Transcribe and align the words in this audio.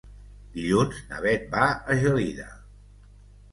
Dilluns 0.55 1.01
na 1.11 1.19
Beth 1.27 1.45
va 1.53 1.69
a 1.69 1.99
Gelida. 2.01 2.49